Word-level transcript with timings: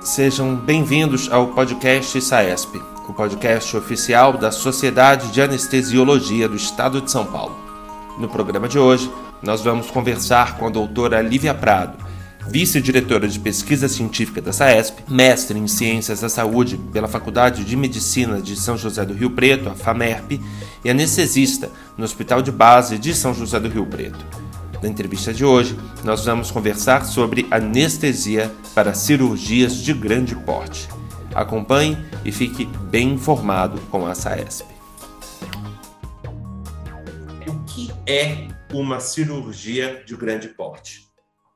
Sejam 0.00 0.54
bem-vindos 0.54 1.30
ao 1.30 1.48
podcast 1.48 2.20
SAESP, 2.22 2.80
o 3.08 3.12
podcast 3.12 3.76
oficial 3.76 4.32
da 4.38 4.52
Sociedade 4.52 5.32
de 5.32 5.42
Anestesiologia 5.42 6.48
do 6.48 6.54
Estado 6.54 7.00
de 7.00 7.10
São 7.10 7.26
Paulo. 7.26 7.58
No 8.16 8.28
programa 8.28 8.68
de 8.68 8.78
hoje, 8.78 9.10
nós 9.42 9.60
vamos 9.60 9.90
conversar 9.90 10.56
com 10.56 10.68
a 10.68 10.70
doutora 10.70 11.20
Lívia 11.20 11.52
Prado, 11.52 11.98
vice-diretora 12.46 13.26
de 13.26 13.40
pesquisa 13.40 13.88
científica 13.88 14.40
da 14.40 14.52
SAESP, 14.52 15.02
mestre 15.08 15.58
em 15.58 15.66
Ciências 15.66 16.20
da 16.20 16.28
Saúde 16.28 16.78
pela 16.92 17.08
Faculdade 17.08 17.64
de 17.64 17.76
Medicina 17.76 18.40
de 18.40 18.54
São 18.54 18.78
José 18.78 19.04
do 19.04 19.14
Rio 19.14 19.30
Preto, 19.30 19.68
a 19.68 19.74
FAMERP, 19.74 20.40
e 20.84 20.88
anestesista 20.88 21.70
no 21.96 22.04
Hospital 22.04 22.40
de 22.40 22.52
Base 22.52 22.98
de 22.98 23.12
São 23.12 23.34
José 23.34 23.58
do 23.58 23.68
Rio 23.68 23.84
Preto. 23.84 24.47
Na 24.82 24.88
entrevista 24.88 25.34
de 25.34 25.44
hoje, 25.44 25.76
nós 26.04 26.24
vamos 26.24 26.50
conversar 26.52 27.04
sobre 27.04 27.46
anestesia 27.50 28.52
para 28.74 28.94
cirurgias 28.94 29.76
de 29.76 29.92
grande 29.92 30.36
porte. 30.36 30.88
Acompanhe 31.34 31.96
e 32.24 32.30
fique 32.30 32.64
bem 32.64 33.14
informado 33.14 33.80
com 33.90 34.06
a 34.06 34.14
SAESP. 34.14 34.66
O 37.48 37.64
que 37.66 37.92
é 38.06 38.48
uma 38.72 39.00
cirurgia 39.00 40.02
de 40.06 40.16
grande 40.16 40.48
porte? 40.48 41.07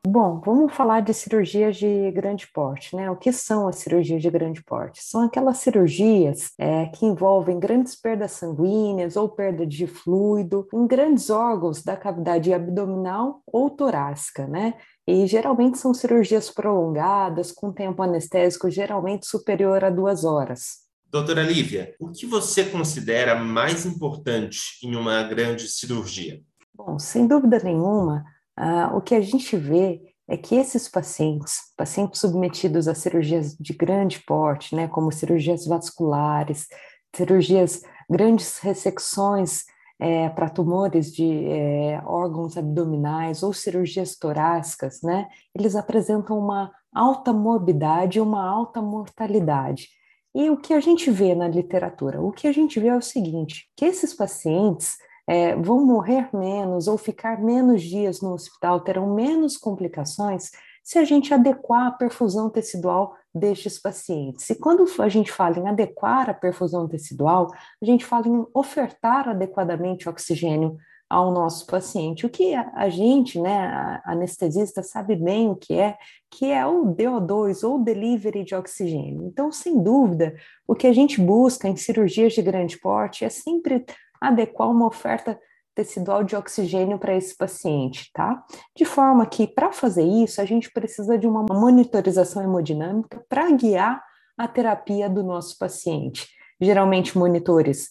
Bom, 0.05 0.41
vamos 0.45 0.75
falar 0.75 1.01
de 1.01 1.15
cirurgias 1.15 1.77
de 1.77 2.11
grande 2.11 2.49
porte, 2.53 2.97
né? 2.97 3.09
O 3.09 3.17
que 3.17 3.33
são 3.33 3.69
as 3.69 3.77
cirurgias 3.77 4.21
de 4.21 4.29
grande 4.31 4.61
porte? 4.61 5.01
São 5.01 5.23
aquelas 5.23 5.59
cirurgias 5.59 6.51
é, 6.59 6.87
que 6.87 7.07
envolvem 7.07 7.61
grandes 7.61 7.95
perdas 7.95 8.33
sanguíneas 8.33 9.17
ou 9.17 9.29
perda 9.29 9.65
de 9.65 9.87
fluido 9.87 10.67
em 10.75 10.89
grandes 10.89 11.31
órgãos 11.31 11.85
da 11.85 11.97
cavidade 11.97 12.53
abdominal 12.53 13.43
ou 13.47 13.71
torácica, 13.71 14.45
né? 14.49 14.75
E 15.07 15.25
geralmente 15.29 15.79
são 15.79 15.95
cirurgias 15.95 16.51
prolongadas, 16.51 17.53
com 17.53 17.73
tempo 17.73 18.03
anestésico 18.03 18.69
geralmente 18.69 19.25
superior 19.25 19.85
a 19.85 19.91
duas 19.91 20.25
horas. 20.25 20.83
Doutora 21.13 21.43
Lívia, 21.43 21.95
o 22.01 22.11
que 22.11 22.27
você 22.27 22.65
considera 22.65 23.37
mais 23.37 23.87
importante 23.87 24.79
em 24.83 24.97
uma 24.97 25.23
grande 25.23 25.69
cirurgia? 25.69 26.41
Bom, 26.75 26.99
sem 26.99 27.27
dúvida 27.29 27.61
nenhuma, 27.63 28.25
ah, 28.57 28.93
o 28.95 29.01
que 29.01 29.15
a 29.15 29.21
gente 29.21 29.57
vê 29.57 30.13
é 30.29 30.37
que 30.37 30.55
esses 30.55 30.89
pacientes, 30.89 31.59
pacientes 31.77 32.21
submetidos 32.21 32.89
a 32.89 32.95
cirurgias 32.95 33.55
de 33.57 33.73
grande 33.73 34.21
porte, 34.21 34.75
né, 34.75 34.89
como 34.89 35.13
cirurgias 35.13 35.67
vasculares, 35.67 36.69
cirurgias, 37.15 37.83
grandes 38.09 38.59
ressecções 38.59 39.65
é, 40.01 40.29
para 40.31 40.49
tumores 40.49 41.13
de 41.13 41.47
é, 41.47 42.03
órgãos 42.05 42.57
abdominais 42.57 43.43
ou 43.43 43.53
cirurgias 43.53 44.17
torácicas, 44.17 45.03
né, 45.03 45.29
eles 45.55 45.77
apresentam 45.77 46.39
uma 46.39 46.73
alta 46.95 47.33
morbidade 47.33 48.19
e 48.19 48.21
uma 48.21 48.47
alta 48.49 48.81
mortalidade. 48.81 49.89
E 50.35 50.49
o 50.49 50.57
que 50.57 50.73
a 50.73 50.81
gente 50.81 51.11
vê 51.11 51.35
na 51.35 51.47
literatura? 51.47 52.23
O 52.23 52.33
que 52.33 52.47
a 52.47 52.53
gente 52.53 52.81
vê 52.81 52.89
é 52.89 52.97
o 52.97 53.03
seguinte, 53.03 53.69
que 53.77 53.85
esses 53.85 54.15
pacientes 54.15 54.97
é, 55.33 55.57
vão 55.57 55.83
morrer 55.83 56.29
menos 56.37 56.87
ou 56.87 56.99
ficar 56.99 57.43
menos 57.43 57.83
dias 57.83 58.21
no 58.21 58.35
hospital, 58.35 58.83
terão 58.83 59.15
menos 59.15 59.57
complicações 59.57 60.51
se 60.85 60.99
a 60.99 61.05
gente 61.07 61.33
adequar 61.33 61.87
a 61.87 61.91
perfusão 61.91 62.51
tecidual 62.51 63.17
destes 63.35 63.81
pacientes. 63.81 64.51
E 64.51 64.55
quando 64.55 64.85
a 65.01 65.09
gente 65.09 65.33
fala 65.33 65.59
em 65.59 65.67
adequar 65.67 66.29
a 66.29 66.35
perfusão 66.35 66.87
tecidual, 66.87 67.51
a 67.81 67.85
gente 67.87 68.05
fala 68.05 68.29
em 68.29 68.45
ofertar 68.53 69.27
adequadamente 69.27 70.07
oxigênio 70.07 70.77
ao 71.09 71.31
nosso 71.31 71.67
paciente. 71.67 72.27
O 72.27 72.31
que 72.31 72.55
a, 72.55 72.89
gente, 72.91 73.41
né, 73.41 74.01
a 74.05 74.13
anestesista, 74.13 74.83
sabe 74.83 75.17
bem 75.17 75.49
o 75.49 75.57
que 75.57 75.79
é, 75.79 75.97
que 76.31 76.51
é 76.51 76.67
o 76.67 76.85
DO2 76.87 77.67
ou 77.67 77.79
delivery 77.79 78.45
de 78.45 78.55
oxigênio. 78.55 79.27
Então, 79.27 79.51
sem 79.51 79.83
dúvida, 79.83 80.35
o 80.67 80.75
que 80.75 80.87
a 80.87 80.93
gente 80.93 81.21
busca 81.21 81.69
em 81.69 81.77
cirurgias 81.77 82.35
de 82.35 82.43
grande 82.43 82.79
porte 82.79 83.25
é 83.25 83.31
sempre 83.31 83.85
adequar 84.29 84.71
uma 84.71 84.87
oferta 84.87 85.39
tecidual 85.75 86.23
de 86.23 86.37
oxigênio 86.37 86.99
para 86.99 87.17
esse 87.17 87.37
paciente, 87.37 88.11
tá? 88.13 88.45
De 88.77 88.85
forma 88.85 89.25
que, 89.27 89.47
para 89.47 89.73
fazer 89.73 90.05
isso, 90.05 90.41
a 90.41 90.45
gente 90.45 90.71
precisa 90.71 91.19
de 91.19 91.27
uma 91.27 91.45
monitorização 91.51 92.43
hemodinâmica 92.43 93.25
para 93.29 93.51
guiar 93.51 94.03
a 94.37 94.47
terapia 94.47 95.09
do 95.09 95.23
nosso 95.23 95.59
paciente. 95.59 96.29
Geralmente, 96.61 97.17
monitores 97.17 97.89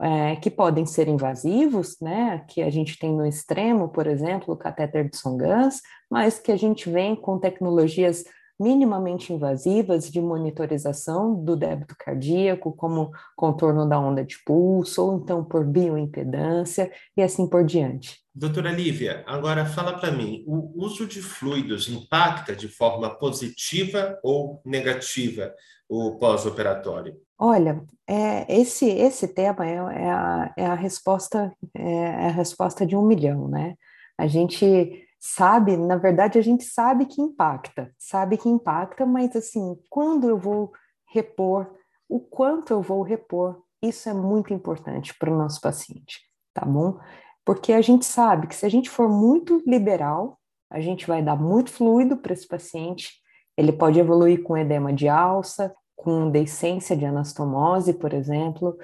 é, 0.00 0.36
que 0.36 0.50
podem 0.50 0.86
ser 0.86 1.08
invasivos, 1.08 1.96
né? 2.00 2.44
Que 2.48 2.62
a 2.62 2.70
gente 2.70 2.98
tem 2.98 3.12
no 3.12 3.26
extremo, 3.26 3.88
por 3.88 4.06
exemplo, 4.06 4.54
o 4.54 4.56
catéter 4.56 5.08
de 5.08 5.16
Songans, 5.16 5.80
mas 6.10 6.38
que 6.38 6.52
a 6.52 6.56
gente 6.56 6.88
vem 6.88 7.16
com 7.16 7.38
tecnologias 7.38 8.24
minimamente 8.58 9.32
invasivas 9.32 10.10
de 10.10 10.20
monitorização 10.20 11.34
do 11.34 11.56
débito 11.56 11.94
cardíaco, 11.98 12.72
como 12.72 13.10
contorno 13.36 13.88
da 13.88 13.98
onda 13.98 14.24
de 14.24 14.36
pulso, 14.44 15.04
ou 15.04 15.16
então 15.18 15.44
por 15.44 15.64
bioimpedância 15.64 16.90
e 17.16 17.22
assim 17.22 17.48
por 17.48 17.64
diante. 17.64 18.22
Doutora 18.34 18.72
Lívia, 18.72 19.22
agora 19.26 19.64
fala 19.64 19.98
para 19.98 20.10
mim, 20.10 20.44
o 20.46 20.84
uso 20.84 21.06
de 21.06 21.22
fluidos 21.22 21.88
impacta 21.88 22.54
de 22.54 22.68
forma 22.68 23.10
positiva 23.10 24.18
ou 24.22 24.60
negativa 24.64 25.52
o 25.88 26.18
pós-operatório? 26.18 27.16
Olha, 27.38 27.82
é, 28.08 28.60
esse, 28.60 28.86
esse 28.86 29.28
tema 29.28 29.66
é, 29.66 29.74
é, 29.74 30.10
a, 30.10 30.54
é, 30.56 30.66
a 30.66 30.74
resposta, 30.74 31.52
é, 31.74 31.82
é 31.82 32.26
a 32.26 32.32
resposta 32.32 32.86
de 32.86 32.96
um 32.96 33.06
milhão, 33.06 33.48
né? 33.48 33.74
A 34.16 34.26
gente 34.26 35.04
sabe, 35.26 35.74
na 35.74 35.96
verdade 35.96 36.38
a 36.38 36.42
gente 36.42 36.64
sabe 36.64 37.06
que 37.06 37.22
impacta, 37.22 37.90
sabe 37.98 38.36
que 38.36 38.46
impacta, 38.46 39.06
mas 39.06 39.34
assim, 39.34 39.74
quando 39.88 40.28
eu 40.28 40.36
vou 40.36 40.70
repor, 41.10 41.66
o 42.06 42.20
quanto 42.20 42.74
eu 42.74 42.82
vou 42.82 43.00
repor, 43.00 43.62
isso 43.82 44.06
é 44.06 44.12
muito 44.12 44.52
importante 44.52 45.14
para 45.18 45.32
o 45.32 45.36
nosso 45.36 45.62
paciente, 45.62 46.20
tá 46.52 46.66
bom? 46.66 46.98
Porque 47.42 47.72
a 47.72 47.80
gente 47.80 48.04
sabe 48.04 48.48
que 48.48 48.54
se 48.54 48.66
a 48.66 48.68
gente 48.68 48.90
for 48.90 49.08
muito 49.08 49.62
liberal, 49.66 50.38
a 50.70 50.78
gente 50.78 51.06
vai 51.06 51.22
dar 51.22 51.36
muito 51.36 51.70
fluido 51.70 52.18
para 52.18 52.34
esse 52.34 52.46
paciente, 52.46 53.14
ele 53.56 53.72
pode 53.72 53.98
evoluir 53.98 54.42
com 54.42 54.58
edema 54.58 54.92
de 54.92 55.08
alça, 55.08 55.74
com 55.96 56.30
deiscência 56.30 56.94
de 56.94 57.06
anastomose, 57.06 57.94
por 57.94 58.12
exemplo, 58.12 58.76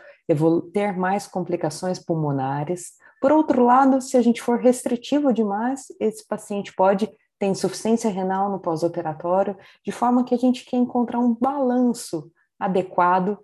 ter 0.72 0.96
mais 0.96 1.26
complicações 1.26 1.98
pulmonares, 1.98 2.92
por 3.20 3.32
outro 3.32 3.64
lado, 3.64 4.00
se 4.00 4.16
a 4.16 4.22
gente 4.22 4.40
for 4.40 4.58
restritivo 4.58 5.32
demais, 5.32 5.86
esse 6.00 6.26
paciente 6.26 6.72
pode 6.74 7.10
ter 7.38 7.46
insuficiência 7.46 8.10
renal 8.10 8.50
no 8.50 8.60
pós-operatório, 8.60 9.56
de 9.84 9.92
forma 9.92 10.24
que 10.24 10.34
a 10.34 10.38
gente 10.38 10.64
quer 10.64 10.76
encontrar 10.76 11.18
um 11.18 11.34
balanço 11.34 12.30
adequado 12.58 13.38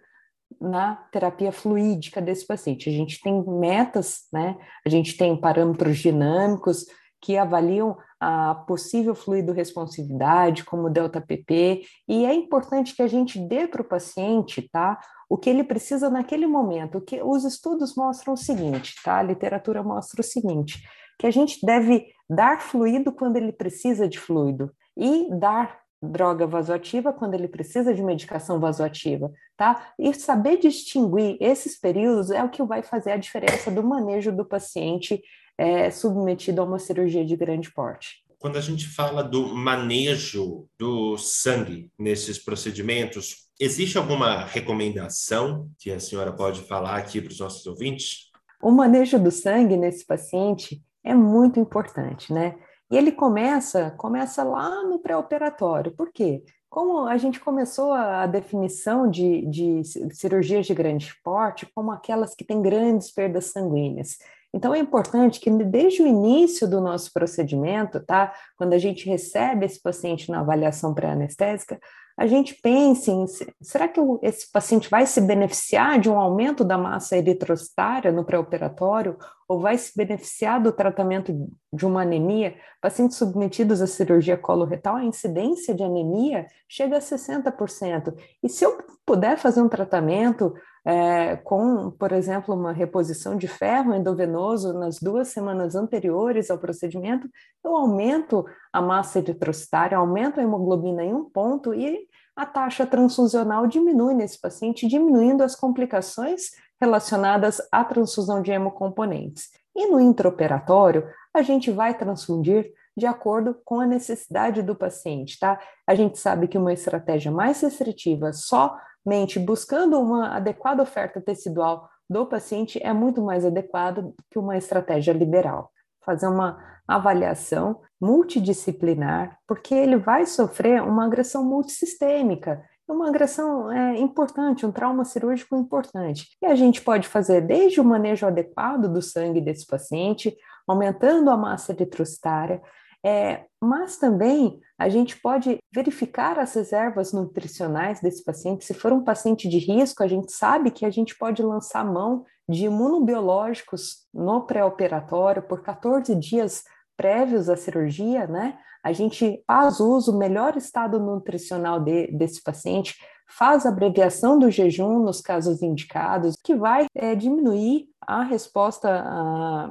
na 0.60 0.96
terapia 1.10 1.50
fluídica 1.50 2.20
desse 2.20 2.46
paciente. 2.46 2.88
A 2.88 2.92
gente 2.92 3.20
tem 3.20 3.44
metas, 3.46 4.26
né? 4.32 4.56
A 4.84 4.88
gente 4.88 5.16
tem 5.16 5.38
parâmetros 5.38 5.98
dinâmicos 5.98 6.86
que 7.20 7.36
avaliam 7.36 7.96
a 8.20 8.54
possível 8.54 9.14
fluido 9.14 9.52
responsividade, 9.52 10.64
como 10.64 10.88
delta 10.88 11.20
PP, 11.20 11.82
e 12.08 12.24
é 12.24 12.32
importante 12.34 12.94
que 12.94 13.02
a 13.02 13.06
gente 13.06 13.38
dê 13.38 13.66
para 13.66 13.82
o 13.82 13.88
paciente, 13.88 14.68
tá? 14.70 14.98
O 15.28 15.36
que 15.36 15.50
ele 15.50 15.64
precisa 15.64 16.08
naquele 16.08 16.46
momento. 16.46 16.98
O 16.98 17.00
que 17.00 17.22
os 17.22 17.44
estudos 17.44 17.94
mostram 17.96 18.34
o 18.34 18.36
seguinte, 18.36 18.94
tá? 19.02 19.18
A 19.18 19.22
literatura 19.22 19.82
mostra 19.82 20.20
o 20.20 20.24
seguinte, 20.24 20.82
que 21.18 21.26
a 21.26 21.30
gente 21.30 21.64
deve 21.64 22.06
dar 22.28 22.60
fluido 22.60 23.12
quando 23.12 23.36
ele 23.36 23.52
precisa 23.52 24.08
de 24.08 24.18
fluido 24.18 24.72
e 24.96 25.28
dar 25.38 25.80
droga 26.02 26.46
vasoativa 26.46 27.12
quando 27.12 27.34
ele 27.34 27.48
precisa 27.48 27.94
de 27.94 28.02
medicação 28.02 28.60
vasoativa, 28.60 29.32
tá? 29.56 29.92
E 29.98 30.12
saber 30.14 30.58
distinguir 30.58 31.36
esses 31.40 31.78
períodos 31.78 32.30
é 32.30 32.42
o 32.42 32.50
que 32.50 32.62
vai 32.62 32.82
fazer 32.82 33.12
a 33.12 33.16
diferença 33.16 33.70
do 33.70 33.82
manejo 33.82 34.30
do 34.30 34.44
paciente 34.44 35.22
é, 35.58 35.90
submetido 35.90 36.60
a 36.60 36.64
uma 36.64 36.78
cirurgia 36.78 37.24
de 37.24 37.36
grande 37.36 37.72
porte. 37.72 38.24
Quando 38.38 38.58
a 38.58 38.60
gente 38.60 38.86
fala 38.86 39.24
do 39.24 39.54
manejo 39.54 40.68
do 40.78 41.16
sangue 41.16 41.90
nesses 41.98 42.38
procedimentos, 42.38 43.45
existe 43.60 43.98
alguma 43.98 44.44
recomendação 44.44 45.68
que 45.78 45.90
a 45.90 46.00
senhora 46.00 46.32
pode 46.32 46.62
falar 46.62 46.96
aqui 46.96 47.20
para 47.20 47.30
os 47.30 47.40
nossos 47.40 47.66
ouvintes? 47.66 48.30
O 48.62 48.70
manejo 48.70 49.18
do 49.18 49.30
sangue 49.30 49.76
nesse 49.76 50.06
paciente 50.06 50.82
é 51.04 51.14
muito 51.14 51.60
importante, 51.60 52.32
né? 52.32 52.56
E 52.90 52.96
ele 52.96 53.12
começa, 53.12 53.90
começa 53.92 54.42
lá 54.44 54.82
no 54.84 54.98
pré-operatório. 54.98 55.92
Por 55.92 56.12
quê? 56.12 56.44
Como 56.68 57.06
a 57.06 57.16
gente 57.16 57.40
começou 57.40 57.92
a 57.92 58.26
definição 58.26 59.10
de, 59.10 59.46
de 59.46 59.82
cirurgias 60.12 60.66
de 60.66 60.74
grande 60.74 61.12
porte 61.22 61.66
como 61.74 61.90
aquelas 61.90 62.34
que 62.34 62.44
têm 62.44 62.60
grandes 62.60 63.10
perdas 63.10 63.46
sanguíneas. 63.46 64.18
Então 64.52 64.74
é 64.74 64.78
importante 64.78 65.40
que 65.40 65.50
desde 65.50 66.02
o 66.02 66.06
início 66.06 66.68
do 66.68 66.80
nosso 66.80 67.12
procedimento, 67.12 68.00
tá? 68.00 68.32
Quando 68.56 68.72
a 68.72 68.78
gente 68.78 69.08
recebe 69.08 69.66
esse 69.66 69.80
paciente 69.80 70.30
na 70.30 70.40
avaliação 70.40 70.94
pré-anestésica, 70.94 71.80
a 72.16 72.26
gente 72.26 72.54
pense 72.54 73.10
em 73.10 73.26
será 73.60 73.86
que 73.86 74.00
esse 74.22 74.50
paciente 74.50 74.88
vai 74.88 75.06
se 75.06 75.20
beneficiar 75.20 75.98
de 75.98 76.08
um 76.08 76.18
aumento 76.18 76.64
da 76.64 76.78
massa 76.78 77.16
eritrocitária 77.16 78.10
no 78.10 78.24
pré-operatório 78.24 79.18
ou 79.48 79.60
vai 79.60 79.78
se 79.78 79.96
beneficiar 79.96 80.60
do 80.60 80.72
tratamento 80.72 81.32
de 81.72 81.86
uma 81.86 82.02
anemia, 82.02 82.56
pacientes 82.80 83.16
submetidos 83.16 83.80
à 83.80 83.86
cirurgia 83.86 84.36
coloretal, 84.36 84.96
a 84.96 85.04
incidência 85.04 85.74
de 85.74 85.82
anemia 85.82 86.46
chega 86.68 86.96
a 86.96 87.00
60%. 87.00 88.14
E 88.42 88.48
se 88.48 88.64
eu 88.64 88.76
puder 89.04 89.38
fazer 89.38 89.60
um 89.60 89.68
tratamento 89.68 90.54
é, 90.84 91.36
com, 91.36 91.90
por 91.90 92.12
exemplo, 92.12 92.54
uma 92.54 92.72
reposição 92.72 93.36
de 93.36 93.48
ferro 93.48 93.92
endovenoso 93.92 94.72
nas 94.72 95.00
duas 95.00 95.28
semanas 95.28 95.74
anteriores 95.74 96.50
ao 96.50 96.58
procedimento, 96.58 97.28
eu 97.64 97.76
aumento 97.76 98.44
a 98.72 98.80
massa 98.80 99.18
eritrocitária, 99.18 99.98
aumento 99.98 100.38
a 100.38 100.42
hemoglobina 100.42 101.04
em 101.04 101.12
um 101.12 101.24
ponto 101.24 101.74
e 101.74 102.06
a 102.36 102.44
taxa 102.44 102.86
transfusional 102.86 103.66
diminui 103.66 104.14
nesse 104.14 104.38
paciente, 104.40 104.86
diminuindo 104.86 105.42
as 105.42 105.56
complicações 105.56 106.50
relacionadas 106.80 107.60
à 107.72 107.84
transfusão 107.84 108.42
de 108.42 108.50
hemocomponentes. 108.50 109.50
E 109.74 109.86
no 109.86 110.00
intraoperatório, 110.00 111.06
a 111.34 111.42
gente 111.42 111.70
vai 111.70 111.96
transfundir 111.96 112.72
de 112.96 113.04
acordo 113.04 113.54
com 113.64 113.80
a 113.80 113.86
necessidade 113.86 114.62
do 114.62 114.74
paciente, 114.74 115.38
tá? 115.38 115.60
A 115.86 115.94
gente 115.94 116.18
sabe 116.18 116.48
que 116.48 116.56
uma 116.56 116.72
estratégia 116.72 117.30
mais 117.30 117.60
restritiva, 117.60 118.32
somente 118.32 119.38
buscando 119.38 120.00
uma 120.00 120.34
adequada 120.34 120.82
oferta 120.82 121.20
tecidual 121.20 121.88
do 122.08 122.24
paciente, 122.24 122.80
é 122.82 122.92
muito 122.92 123.20
mais 123.20 123.44
adequada 123.44 124.10
que 124.30 124.38
uma 124.38 124.56
estratégia 124.56 125.12
liberal. 125.12 125.70
Fazer 126.02 126.26
uma 126.26 126.58
avaliação 126.88 127.80
multidisciplinar, 128.00 129.38
porque 129.46 129.74
ele 129.74 129.96
vai 129.96 130.24
sofrer 130.24 130.82
uma 130.82 131.04
agressão 131.04 131.44
multissistêmica 131.44 132.64
uma 132.88 133.08
agressão 133.08 133.70
é, 133.70 133.98
importante, 133.98 134.64
um 134.64 134.72
trauma 134.72 135.04
cirúrgico 135.04 135.56
importante. 135.56 136.28
E 136.40 136.46
a 136.46 136.54
gente 136.54 136.80
pode 136.80 137.08
fazer 137.08 137.40
desde 137.40 137.80
o 137.80 137.84
manejo 137.84 138.26
adequado 138.26 138.88
do 138.92 139.02
sangue 139.02 139.40
desse 139.40 139.66
paciente, 139.66 140.36
aumentando 140.66 141.30
a 141.30 141.36
massa 141.36 141.72
eritrocitária, 141.72 142.62
é, 143.04 143.44
mas 143.60 143.98
também 143.98 144.60
a 144.78 144.88
gente 144.88 145.20
pode 145.20 145.58
verificar 145.72 146.38
as 146.38 146.54
reservas 146.54 147.12
nutricionais 147.12 148.00
desse 148.00 148.24
paciente. 148.24 148.64
Se 148.64 148.74
for 148.74 148.92
um 148.92 149.04
paciente 149.04 149.48
de 149.48 149.58
risco, 149.58 150.02
a 150.02 150.08
gente 150.08 150.32
sabe 150.32 150.70
que 150.70 150.84
a 150.84 150.90
gente 150.90 151.16
pode 151.16 151.42
lançar 151.42 151.84
mão 151.84 152.24
de 152.48 152.66
imunobiológicos 152.66 154.06
no 154.12 154.42
pré-operatório 154.42 155.42
por 155.42 155.62
14 155.62 156.14
dias 156.14 156.64
prévios 156.96 157.48
à 157.48 157.56
cirurgia, 157.56 158.26
né? 158.26 158.58
A 158.82 158.92
gente 158.92 159.42
faz 159.46 159.80
uso, 159.80 160.16
melhor 160.16 160.56
estado 160.56 160.98
nutricional 160.98 161.80
de, 161.80 162.06
desse 162.08 162.42
paciente, 162.42 162.94
faz 163.26 163.66
abreviação 163.66 164.38
do 164.38 164.50
jejum 164.50 165.00
nos 165.00 165.20
casos 165.20 165.60
indicados, 165.60 166.36
que 166.42 166.54
vai 166.54 166.86
é, 166.94 167.14
diminuir 167.14 167.88
a 168.00 168.22
resposta 168.22 168.88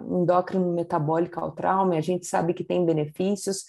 endócrino 0.10 0.74
metabólica 0.74 1.40
ao 1.40 1.54
trauma. 1.54 1.96
A 1.96 2.02
gente 2.02 2.26
sabe 2.26 2.54
que 2.54 2.64
tem 2.64 2.86
benefícios, 2.86 3.66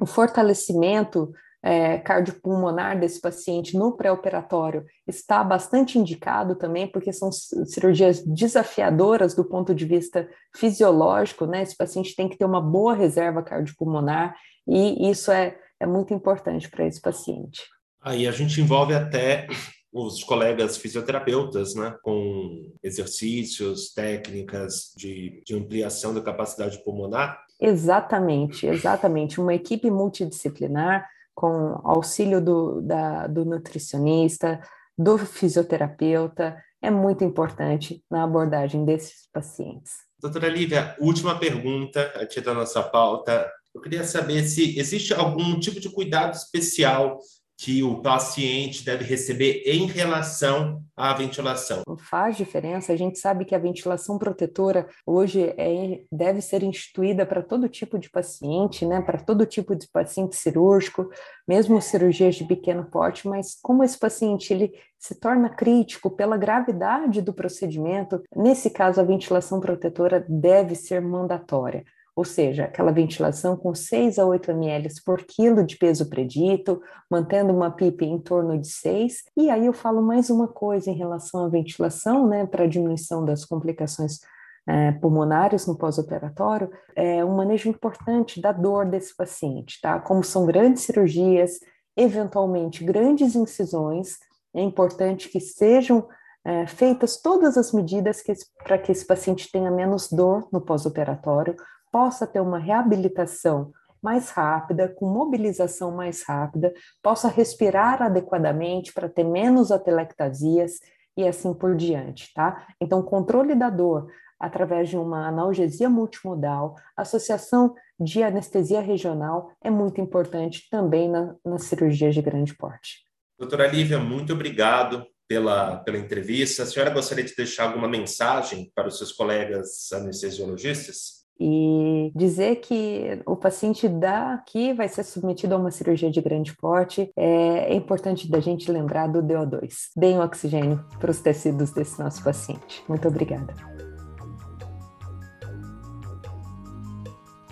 o 0.00 0.06
fortalecimento 0.06 1.32
é, 1.64 1.96
cardiopulmonar 1.96 3.00
desse 3.00 3.18
paciente 3.18 3.74
no 3.74 3.96
pré-operatório 3.96 4.84
está 5.06 5.42
bastante 5.42 5.98
indicado 5.98 6.54
também, 6.56 6.86
porque 6.86 7.10
são 7.10 7.32
cirurgias 7.32 8.22
desafiadoras 8.22 9.34
do 9.34 9.46
ponto 9.46 9.74
de 9.74 9.86
vista 9.86 10.28
fisiológico, 10.54 11.46
né? 11.46 11.62
Esse 11.62 11.74
paciente 11.74 12.14
tem 12.14 12.28
que 12.28 12.36
ter 12.36 12.44
uma 12.44 12.60
boa 12.60 12.94
reserva 12.94 13.42
cardiopulmonar 13.42 14.36
e 14.68 15.10
isso 15.10 15.32
é, 15.32 15.56
é 15.80 15.86
muito 15.86 16.12
importante 16.12 16.68
para 16.68 16.86
esse 16.86 17.00
paciente. 17.00 17.62
Aí 18.02 18.28
a 18.28 18.32
gente 18.32 18.60
envolve 18.60 18.92
até 18.92 19.46
os 19.90 20.22
colegas 20.22 20.76
fisioterapeutas, 20.76 21.74
né, 21.74 21.96
com 22.02 22.72
exercícios, 22.82 23.94
técnicas 23.94 24.92
de, 24.96 25.40
de 25.46 25.54
ampliação 25.54 26.12
da 26.12 26.20
capacidade 26.20 26.82
pulmonar. 26.84 27.40
Exatamente, 27.58 28.66
exatamente. 28.66 29.40
Uma 29.40 29.54
equipe 29.54 29.90
multidisciplinar 29.90 31.08
com 31.34 31.80
auxílio 31.84 32.40
do, 32.40 32.80
da, 32.80 33.26
do 33.26 33.44
nutricionista, 33.44 34.60
do 34.96 35.18
fisioterapeuta, 35.18 36.56
é 36.80 36.90
muito 36.90 37.24
importante 37.24 38.02
na 38.10 38.24
abordagem 38.24 38.84
desses 38.84 39.28
pacientes. 39.32 39.92
Doutora 40.20 40.48
Lívia, 40.48 40.96
última 41.00 41.38
pergunta 41.38 42.00
aqui 42.14 42.40
da 42.40 42.54
nossa 42.54 42.82
pauta. 42.82 43.50
Eu 43.74 43.80
queria 43.80 44.04
saber 44.04 44.44
se 44.44 44.78
existe 44.78 45.12
algum 45.12 45.58
tipo 45.58 45.80
de 45.80 45.90
cuidado 45.90 46.34
especial 46.34 47.18
que 47.56 47.82
o 47.82 48.00
paciente 48.00 48.84
deve 48.84 49.04
receber 49.04 49.62
em 49.64 49.86
relação 49.86 50.82
à 50.96 51.14
ventilação? 51.14 51.82
Faz 51.98 52.36
diferença. 52.36 52.92
A 52.92 52.96
gente 52.96 53.18
sabe 53.18 53.44
que 53.44 53.54
a 53.54 53.58
ventilação 53.58 54.18
protetora 54.18 54.88
hoje 55.06 55.54
é, 55.56 56.02
deve 56.10 56.40
ser 56.40 56.62
instituída 56.62 57.24
para 57.24 57.42
todo 57.42 57.68
tipo 57.68 57.98
de 57.98 58.10
paciente, 58.10 58.84
né? 58.84 59.00
Para 59.00 59.18
todo 59.18 59.46
tipo 59.46 59.74
de 59.74 59.88
paciente 59.88 60.36
cirúrgico, 60.36 61.08
mesmo 61.46 61.80
cirurgias 61.80 62.34
de 62.34 62.44
pequeno 62.44 62.84
porte. 62.84 63.28
Mas 63.28 63.56
como 63.62 63.84
esse 63.84 63.98
paciente 63.98 64.52
ele 64.52 64.72
se 64.98 65.14
torna 65.14 65.48
crítico 65.48 66.10
pela 66.10 66.36
gravidade 66.36 67.22
do 67.22 67.32
procedimento, 67.32 68.22
nesse 68.34 68.70
caso 68.70 69.00
a 69.00 69.04
ventilação 69.04 69.60
protetora 69.60 70.24
deve 70.28 70.74
ser 70.74 71.00
mandatória 71.00 71.84
ou 72.16 72.24
seja, 72.24 72.64
aquela 72.64 72.92
ventilação 72.92 73.56
com 73.56 73.74
6 73.74 74.18
a 74.18 74.24
8 74.26 74.50
ml 74.52 74.88
por 75.04 75.24
quilo 75.24 75.64
de 75.64 75.76
peso 75.76 76.08
predito, 76.08 76.80
mantendo 77.10 77.52
uma 77.52 77.70
PIP 77.70 78.04
em 78.04 78.18
torno 78.18 78.56
de 78.58 78.68
6. 78.68 79.24
E 79.36 79.50
aí 79.50 79.66
eu 79.66 79.72
falo 79.72 80.00
mais 80.00 80.30
uma 80.30 80.46
coisa 80.46 80.90
em 80.90 80.94
relação 80.94 81.44
à 81.44 81.48
ventilação, 81.48 82.28
né, 82.28 82.46
para 82.46 82.66
diminuição 82.66 83.24
das 83.24 83.44
complicações 83.44 84.20
é, 84.66 84.92
pulmonares 84.92 85.66
no 85.66 85.76
pós-operatório, 85.76 86.70
é 86.96 87.24
um 87.24 87.36
manejo 87.36 87.68
importante 87.68 88.40
da 88.40 88.50
dor 88.52 88.86
desse 88.86 89.14
paciente, 89.14 89.78
tá? 89.80 90.00
Como 90.00 90.24
são 90.24 90.46
grandes 90.46 90.84
cirurgias, 90.84 91.60
eventualmente 91.96 92.82
grandes 92.82 93.34
incisões, 93.34 94.18
é 94.54 94.62
importante 94.62 95.28
que 95.28 95.40
sejam 95.40 96.08
é, 96.44 96.66
feitas 96.66 97.20
todas 97.20 97.56
as 97.56 97.72
medidas 97.72 98.22
para 98.62 98.78
que 98.78 98.92
esse 98.92 99.06
paciente 99.06 99.50
tenha 99.50 99.70
menos 99.70 100.10
dor 100.10 100.48
no 100.52 100.60
pós-operatório, 100.60 101.56
possa 101.94 102.26
ter 102.26 102.40
uma 102.40 102.58
reabilitação 102.58 103.70
mais 104.02 104.30
rápida, 104.30 104.88
com 104.88 105.06
mobilização 105.06 105.92
mais 105.92 106.24
rápida, 106.24 106.74
possa 107.00 107.28
respirar 107.28 108.02
adequadamente 108.02 108.92
para 108.92 109.08
ter 109.08 109.22
menos 109.22 109.70
atelectasias 109.70 110.80
e 111.16 111.24
assim 111.24 111.54
por 111.54 111.76
diante, 111.76 112.34
tá? 112.34 112.66
Então, 112.80 113.00
controle 113.00 113.54
da 113.54 113.70
dor 113.70 114.10
através 114.40 114.88
de 114.88 114.98
uma 114.98 115.28
analgesia 115.28 115.88
multimodal, 115.88 116.74
associação 116.96 117.76
de 117.98 118.24
anestesia 118.24 118.80
regional 118.80 119.52
é 119.62 119.70
muito 119.70 120.00
importante 120.00 120.68
também 120.68 121.08
na, 121.08 121.36
nas 121.44 121.62
cirurgias 121.62 122.12
de 122.12 122.20
grande 122.20 122.56
porte. 122.56 123.04
Doutora 123.38 123.68
Lívia, 123.68 124.00
muito 124.00 124.32
obrigado 124.32 125.06
pela, 125.28 125.76
pela 125.76 125.96
entrevista. 125.96 126.64
A 126.64 126.66
senhora 126.66 126.90
gostaria 126.90 127.22
de 127.22 127.36
deixar 127.36 127.68
alguma 127.68 127.86
mensagem 127.86 128.72
para 128.74 128.88
os 128.88 128.98
seus 128.98 129.12
colegas 129.12 129.92
anestesiologistas? 129.92 131.23
E 131.38 132.12
dizer 132.14 132.56
que 132.56 133.20
o 133.26 133.36
paciente 133.36 133.88
daqui 133.88 134.72
vai 134.72 134.88
ser 134.88 135.02
submetido 135.02 135.54
a 135.54 135.58
uma 135.58 135.70
cirurgia 135.70 136.10
de 136.10 136.20
grande 136.20 136.56
porte, 136.56 137.10
é, 137.16 137.72
é 137.72 137.74
importante 137.74 138.30
da 138.30 138.40
gente 138.40 138.70
lembrar 138.70 139.08
do 139.08 139.22
DO2. 139.22 139.90
Deem 139.96 140.20
oxigênio 140.20 140.84
para 140.98 141.10
os 141.10 141.20
tecidos 141.20 141.70
desse 141.70 141.98
nosso 142.00 142.22
paciente. 142.22 142.82
Muito 142.88 143.08
obrigada. 143.08 143.54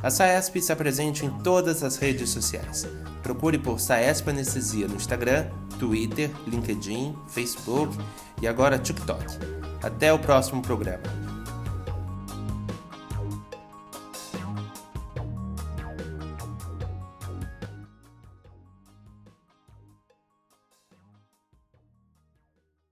A 0.03 0.11
SAESP 0.11 0.59
está 0.59 0.75
presente 0.75 1.25
em 1.25 1.31
todas 1.43 1.85
as 1.85 1.97
redes 1.97 2.31
sociais. 2.31 2.89
Procure 3.23 3.57
por 3.57 3.79
SAESP 3.79 4.31
Anestesia 4.31 4.89
no 4.89 4.97
Instagram, 4.97 5.47
Twitter, 5.79 6.29
LinkedIn, 6.47 7.15
Facebook 7.29 7.97
e 8.41 8.49
agora 8.49 8.79
TikTok. 8.79 9.25
Até 9.81 10.13
o 10.13 10.19
próximo 10.19 10.61
programa. 10.61 11.22